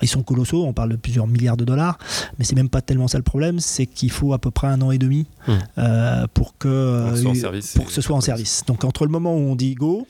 [0.01, 0.65] ils sont colossaux.
[0.65, 1.99] On parle de plusieurs milliards de dollars,
[2.39, 4.81] mais c'est même pas tellement ça le problème, c'est qu'il faut à peu près un
[4.83, 5.55] an et demi Hmm.
[5.79, 8.17] Euh, pour que Pour que ce soit en euh, service pour et- que ce soit
[8.17, 8.63] en service.
[8.67, 10.07] Donc entre le moment où on dit go,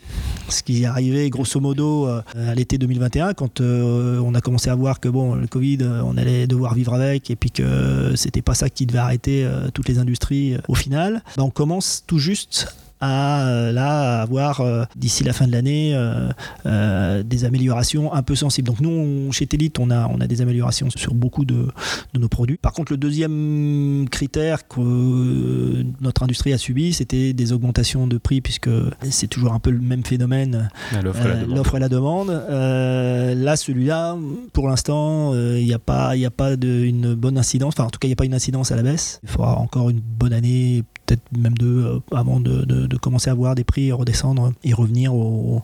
[0.48, 4.75] ce qui est arrivé grosso modo euh, à l'été 2021, quand on a commencé à
[4.75, 8.55] voir que bon, le Covid, on allait devoir vivre avec, et puis que c'était pas
[8.55, 13.46] ça qui devait arrêter toutes les industries au final, bah, on commence tout juste à
[13.48, 16.30] euh, là avoir euh, d'ici la fin de l'année euh,
[16.66, 18.68] euh, des améliorations un peu sensibles.
[18.68, 21.66] Donc nous on- chez Telit on a on a des améliorations sur beaucoup de,
[22.14, 22.56] de nos produits.
[22.56, 28.18] Par contre le deuxième critère que euh, notre industrie a subi c'était des augmentations de
[28.18, 28.70] prix puisque
[29.10, 32.30] c'est toujours un peu le même phénomène À l'offre et la euh, demande.
[32.30, 34.16] Euh, là, celui-là,
[34.52, 37.74] pour l'instant, euh, il n'y a pas, il y a pas de, une bonne incidence.
[37.76, 39.20] Enfin, en tout cas, il n'y a pas une incidence à la baisse.
[39.22, 40.84] Il faudra encore une bonne année,
[41.16, 44.72] peut-être même deux, euh, avant de, de- de commencer à voir des prix redescendre et
[44.72, 45.62] revenir au,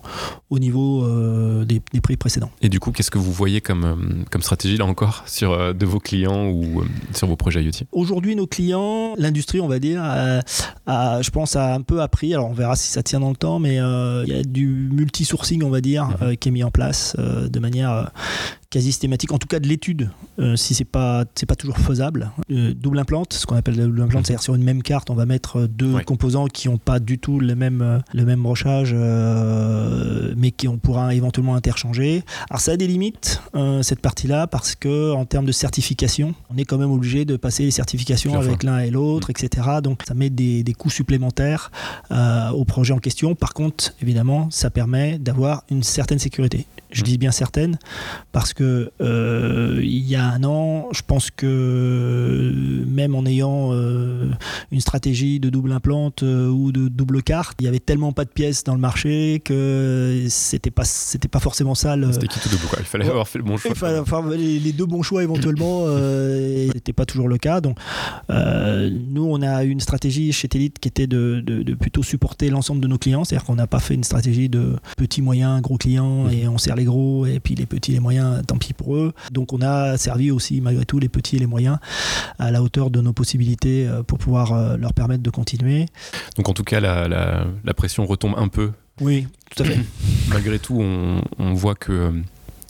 [0.49, 2.51] au niveau euh, des, des prix précédents.
[2.61, 3.95] Et du coup, qu'est-ce que vous voyez comme, euh,
[4.31, 6.83] comme stratégie là encore sur de vos clients ou
[7.13, 10.41] sur vos projets IoT Aujourd'hui, nos clients, l'industrie, on va dire, a-
[10.85, 12.33] a, je pense, a un peu appris.
[12.33, 14.89] Alors, on verra si ça tient dans le temps, mais euh, il y a du
[14.91, 16.15] multi-sourcing, on va dire, Mhm.
[16.21, 18.11] euh, qui est mis en place euh, de manière
[18.69, 19.31] quasi systématique.
[19.31, 22.31] En tout cas, de l'étude, euh, si c'est pas, c'est pas toujours faisable.
[22.51, 24.25] Euh, double implante, ce qu'on appelle la double implante, Mhm.
[24.25, 26.03] c'est-à-dire sur une même carte, on va mettre deux Ouais.
[26.03, 30.67] composants qui n'ont pas du tout le même, euh, le même brochage, euh, mais qui
[30.67, 32.23] on pourra éventuellement interchanger.
[32.49, 36.57] Alors, ça a des limites, euh, cette partie-là, parce que en termes de certification, on
[36.57, 39.67] est quand même obligé de passer les certifications avec l'un et l'autre, etc.
[39.83, 41.71] Donc, ça met des, des coûts supplémentaires
[42.11, 43.33] euh, au projet en question.
[43.33, 46.67] Par contre, évidemment, ça permet d'avoir une certaine sécurité.
[46.91, 47.77] Je dis bien certaine,
[48.31, 54.31] parce que euh, il y a un an, je pense que même en ayant euh,
[54.71, 58.25] une stratégie de double implante euh, ou de double carte, il y avait tellement pas
[58.25, 62.39] de pièces dans le marché que c'était pas c'était pas forcément ça le, C'était qui
[62.39, 62.79] tout double quoi?
[62.81, 63.11] Il fallait Ouais.
[63.11, 63.73] avoir fait le bon choix.
[63.75, 65.85] fallait les, les deux bons choix éventuellement,
[66.73, 67.61] c'était pas toujours le cas.
[67.61, 67.77] Donc,
[68.29, 72.81] nous, on a une stratégie chez Telit qui était de, de- de plutôt supporter l'ensemble
[72.81, 76.23] de nos clients, c'est-à-dire qu'on n'a pas fait une stratégie de petits, moyens, gros clients,
[76.25, 76.31] Mhm.
[76.33, 79.13] et on sert les gros, et puis les petits, les moyens, tant pis pour eux.
[79.31, 81.77] Donc, on a servi aussi, malgré tout, les petits et les moyens
[82.39, 85.85] à la hauteur de nos possibilités euh, pour pouvoir euh, leur permettre de continuer.
[86.35, 88.71] Donc en tout cas, la, la- la pression retombe un peu.
[89.01, 89.79] Oui, tout à fait.
[90.29, 92.11] Malgré tout, on, on voit que euh,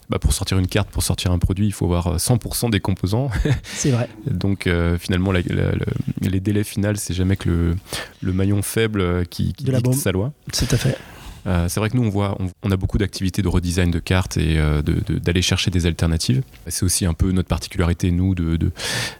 [0.09, 3.29] bah, pour sortir une carte, pour sortir un produit, il faut avoir 100% des composants.
[3.63, 4.09] C'est vrai.
[4.25, 5.85] Donc euh, finalement, la- la- le-
[6.29, 7.75] les délais finaux, c'est jamais que le,
[8.21, 10.31] le maillon faible euh, qui, qui dicte sa loi.
[10.51, 10.97] Tout à fait.
[11.47, 13.99] Euh, c'est vrai que nous, on voit, on, on a beaucoup d'activités de redesign de
[13.99, 16.41] cartes et euh, de- de- d'aller chercher des alternatives.
[16.67, 18.71] C'est aussi un peu notre particularité, nous, de de-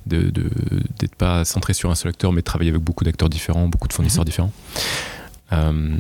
[0.06, 0.50] de- de-
[1.00, 3.88] d'être pas centré sur un seul acteur, mais de travailler avec beaucoup d'acteurs différents, beaucoup
[3.88, 4.52] de fournisseurs différents.
[5.52, 5.98] Euh,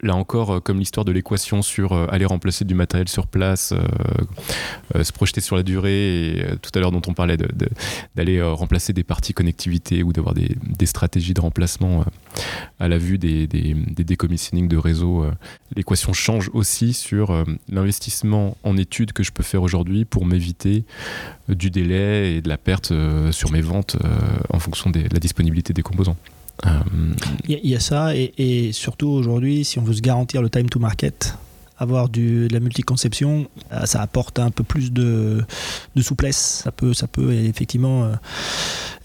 [0.00, 3.74] là encore, euh, comme l'histoire de l'équation sur euh, aller remplacer du matériel sur place,
[5.00, 7.36] se projeter sur la durée, tout à l'heure dont on parlait
[8.14, 12.04] d'aller remplacer des parties connectivité ou d'avoir des, stratégies de remplacement
[12.80, 15.26] à la vue des, des, des de réseaux,
[15.76, 20.84] l'équation change aussi sur l'investissement en études que je peux faire aujourd'hui pour m'éviter
[21.48, 22.92] du délai et de la perte
[23.30, 23.96] sur mes ventes
[24.50, 26.16] en fonction de la disponibilité des composants.
[26.66, 26.70] Euh,
[27.48, 30.68] Il y, a- ça, et, et surtout aujourd'hui, si on veut se garantir le time
[30.68, 31.34] to market,
[31.78, 35.44] avoir du, de la multiconception, euh, ça apporte un peu plus de,
[35.94, 36.62] de souplesse.
[36.64, 38.14] Ça peut, ça peut effectivement euh,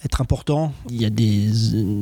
[0.06, 0.74] être important.
[0.89, 1.48] Il y a des,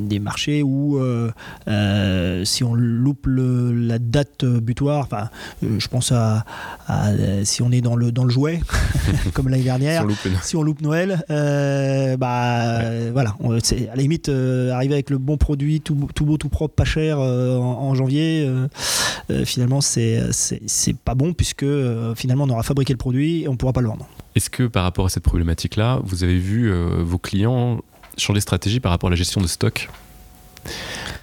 [0.06, 1.30] des marchés où, euh,
[1.68, 5.28] euh, si on loupe le- la date butoir, enfin,
[5.62, 6.44] euh, je pense à,
[6.88, 7.10] à,
[7.44, 8.60] si on est dans le, dans le jouet,
[9.34, 13.58] comme l'année dernière, si on loupe une- si on loupe Noël, euh, bah voilà, on-
[13.62, 16.74] c'est à la limite euh, arriver avec le bon produit, tout, tout beau, tout propre,
[16.74, 18.66] pas cher euh, en, en janvier, euh,
[19.30, 23.42] euh, finalement c'est c'est- c'est pas bon puisque euh, finalement on aura fabriqué le produit
[23.42, 24.08] et on pourra pas le vendre.
[24.34, 27.80] Est-ce que par rapport à cette problématique-là, vous avez vu euh, vos clients
[28.16, 29.88] changer de stratégie par rapport à la gestion de stock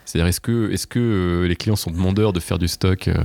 [0.05, 3.15] C'est-à-dire, est-ce que, est que euh, les clients sont demandeurs de faire du stock euh,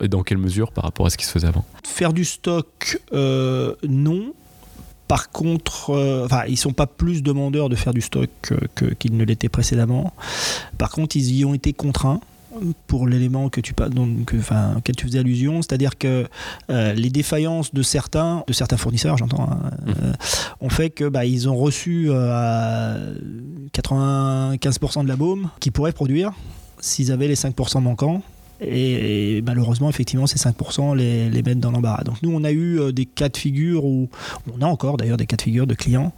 [0.00, 1.64] et, dans, quelle mesure par rapport à ce qui se faisait avant?
[1.84, 4.32] Faire du stock, euh, non.
[5.08, 5.90] Par contre,
[6.24, 8.28] enfin, ils sont pas plus demandeurs de faire du stock
[8.98, 10.12] qu'ils ne l'étaient précédemment.
[10.78, 12.20] Par contre, ils y ont été contraints.
[12.86, 16.26] Pour l'élément que tu donc, enfin, auquel tu faisais allusion, c'est-à-dire que
[16.70, 19.90] euh, les défaillances de certains, de certains fournisseurs, j'entends, hein, mmh.
[19.90, 20.12] euh,
[20.60, 23.14] ont fait que bah, ils ont reçu euh,
[23.72, 26.32] 95% de la baume qu'ils pourraient produire
[26.80, 28.22] s'ils avaient les 5% manquants.
[28.60, 32.04] Et, malheureusement, effectivement, ces 5% les, les mettent dans l'embarras.
[32.04, 34.08] Donc nous, on a eu euh, des cas de figure où
[34.52, 36.12] on a encore d'ailleurs des cas de figure de clients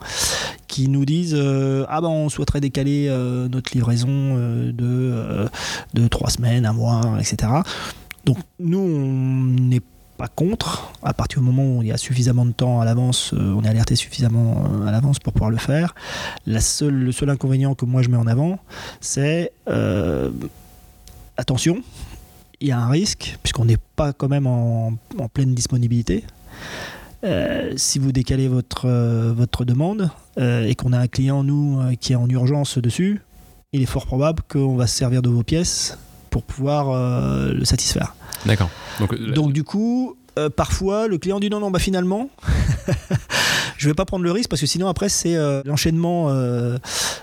[0.68, 5.48] qui nous disent euh, ah ben on souhaiterait décaler euh, notre livraison de,
[5.94, 7.52] de 3 semaines, un mois, etc.
[8.24, 9.82] Donc nous, on n'est
[10.16, 13.32] pas contre, à partir du moment où il y a suffisamment de temps à l'avance,
[13.32, 15.94] on est alerté suffisamment à l'avance pour pouvoir le faire.
[16.44, 18.58] La seule, le seul inconvénient que moi je mets en avant,
[19.00, 19.52] c'est
[21.36, 21.82] attention,
[22.60, 24.92] il y a un risque, puisqu'on n'est pas quand même en,
[25.32, 26.24] pleine disponibilité.
[27.24, 31.80] Euh, si vous décalez votre, euh, votre demande euh, et qu'on a un client, nous,
[32.00, 33.20] qui est en urgence dessus,
[33.72, 35.98] il est fort probable qu'on va se servir de vos pièces
[36.30, 36.92] pour pouvoir
[37.52, 38.14] le satisfaire.
[38.46, 38.70] D'accord.
[39.00, 40.17] Donc, Donc, du coup,
[40.54, 42.30] parfois, le client dit non, non, bah finalement,
[43.78, 46.76] je vais pas prendre le risque parce que sinon après c'est euh, l'enchaînement euh,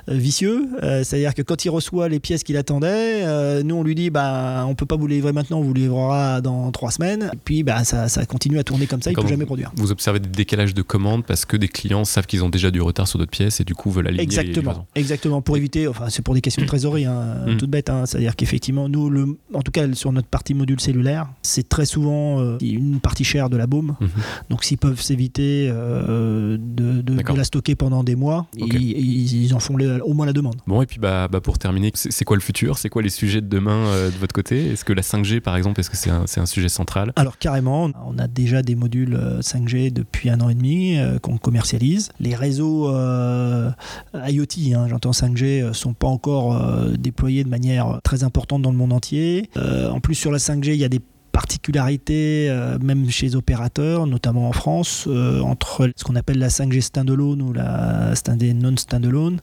[0.07, 0.67] vicieux.
[0.81, 4.65] Euh, c'est-à-dire que quand il reçoit les pièces qu'il attendait, nous on lui dit bah
[4.67, 7.29] on peut pas vous livrer maintenant, on vous livrera dans trois semaines.
[7.33, 9.71] Et puis bah ça, ça continue à tourner comme ça, il peut jamais produire.
[9.75, 12.81] Vous observez des décalages de commandes parce que des clients savent qu'ils ont déjà du
[12.81, 15.87] retard sur d'autres pièces et du coup veulent aligner Exactement, exactement pour éviter.
[15.87, 17.57] Enfin c'est pour des questions de trésorerie, hein, mm.
[17.57, 17.89] toute bête.
[17.89, 18.05] Hein.
[18.05, 22.57] c'est-à-dire qu'effectivement nous, le, en tout cas sur notre partie module cellulaire, c'est très souvent
[22.61, 23.95] une partie chère de la baume.
[24.01, 24.49] Mm-hmm.
[24.49, 28.47] Donc s'ils peuvent s'éviter de, la stocker pendant des mois.
[28.57, 30.55] ils, en font au moins la demande.
[30.67, 32.77] Bon, et puis bah, bah pour terminer, c'est quoi le futur?
[32.77, 34.71] C'est quoi les sujets de demain euh, de votre côté?
[34.71, 37.13] Est-ce que la 5G, par exemple, est-ce que c'est un, un, sujet central?
[37.15, 41.19] Alors carrément, on a déjà des modules 5G euh, depuis un an et demi euh,
[41.19, 42.09] qu'on commercialise.
[42.19, 46.59] Les réseaux IoT, hein, j'entends 5G, sont pas encore
[46.97, 49.49] déployés de manière très importante dans le monde entier.
[49.55, 51.01] en plus, sur la 5G, il y a des
[51.35, 56.47] particularité, euh, même chez les opérateurs, notamment en France, euh, entre ce qu'on appelle la
[56.47, 58.13] 5G standalone ou la
[58.53, 59.41] non standalone.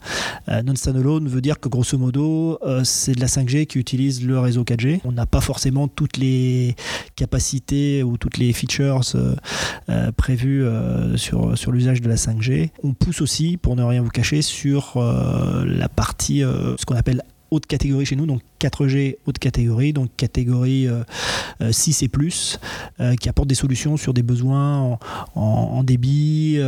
[0.49, 4.39] Euh, non standalone veut dire que grosso modo, c'est de la 5G qui utilise le
[4.39, 5.01] réseau 4G.
[5.05, 6.77] On n'a pas forcément toutes les
[7.15, 9.03] capacités ou toutes les features
[10.17, 10.65] prévues
[11.17, 12.71] sur, sur l'usage de la 5G.
[12.83, 17.67] On pousse aussi, pour ne rien vous cacher, sur la partie, ce qu'on appelle haute
[17.67, 20.89] catégorie chez nous, donc 4G haute catégorie, donc catégorie
[21.71, 22.59] 6 euh, euh, et plus,
[23.01, 24.99] euh, qui apporte des solutions sur des besoins
[25.35, 26.59] en, débit,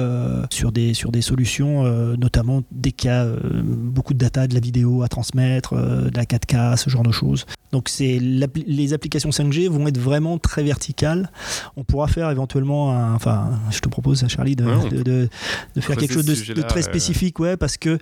[0.51, 1.85] sur, des, sur des solutions,
[2.17, 6.25] notamment dès qu'il y a beaucoup de data, de la vidéo à transmettre, de la
[6.25, 7.47] 4K, ce genre de choses.
[7.73, 11.31] Donc c'est les applications 5G vont être vraiment très verticales.
[11.77, 14.65] On pourra faire éventuellement, enfin, je te propose, Charlie, de,
[15.03, 15.29] de,
[15.81, 17.99] faire quelque chose de, très spécifique, ouais, parce que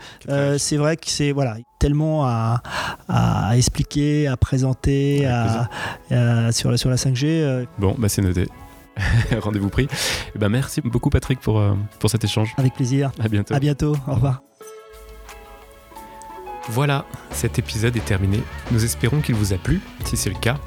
[0.59, 2.63] c'est vrai que c'est voilà tellement à,
[3.09, 5.69] à expliquer à présenter à,
[6.53, 7.25] sur, la, sur la 5G.
[7.25, 7.65] Euh.
[7.79, 8.49] Bon, bah c'est noté.
[9.41, 9.85] Rendez-vous pris.
[9.85, 9.89] Et
[10.35, 12.55] eh ben merci beaucoup Patrick pour, euh, pour cet échange.
[12.59, 13.11] Avec plaisir.
[13.21, 13.55] À bientôt.
[13.55, 13.97] À bientôt.
[14.07, 14.43] Au revoir.
[16.69, 18.41] Voilà, cet épisode est terminé.
[18.71, 19.81] Nous espérons qu'il vous a plu.
[20.05, 20.59] Si c'est le cas,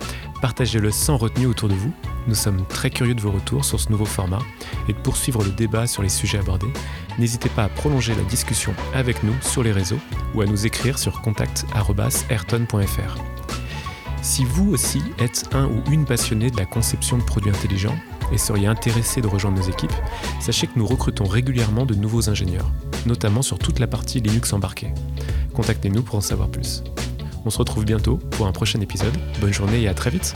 [0.41, 1.93] partagez-le sans retenue autour de vous.
[2.27, 4.39] Nous sommes très curieux de vos retours sur ce nouveau format
[4.89, 6.67] et de poursuivre le débat sur les sujets abordés.
[7.17, 9.99] N'hésitez pas à prolonger la discussion avec nous sur les réseaux
[10.33, 13.17] ou à nous écrire sur contact.ayrton.fr.
[14.21, 17.95] Si vous aussi êtes un ou une passionné de la conception de produits intelligents
[18.31, 19.93] et seriez intéressé de rejoindre nos équipes,
[20.39, 22.71] sachez que nous recrutons régulièrement de nouveaux ingénieurs,
[23.05, 24.91] notamment sur toute la partie Linux embarquée.
[25.53, 26.83] Contactez-nous pour en savoir plus.
[27.45, 29.15] On se retrouve bientôt pour un prochain épisode.
[29.39, 30.33] Bonne journée et à très vite